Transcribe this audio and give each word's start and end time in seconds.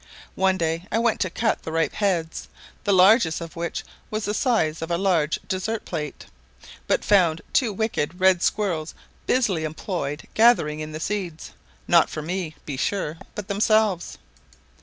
One 0.33 0.57
day 0.57 0.87
I 0.91 0.97
went 0.97 1.19
to 1.19 1.29
cut 1.29 1.61
the 1.61 1.71
ripe 1.71 1.93
heads, 1.93 2.47
the 2.85 2.91
largest 2.91 3.39
of 3.39 3.55
which 3.55 3.83
was 4.09 4.25
the 4.25 4.33
size 4.33 4.81
of 4.81 4.89
a 4.89 4.97
large 4.97 5.39
dessert 5.47 5.85
plate, 5.85 6.25
but 6.87 7.05
found 7.05 7.41
two 7.53 7.71
wicked 7.71 8.19
red 8.19 8.41
squirrels 8.41 8.95
busily 9.27 9.63
employed 9.63 10.27
gathering 10.33 10.79
in 10.79 10.91
the 10.91 10.99
seeds, 10.99 11.51
not 11.87 12.09
for 12.09 12.23
me, 12.23 12.55
be 12.65 12.77
sure, 12.77 13.19
but 13.35 13.47
themselves. 13.47 14.17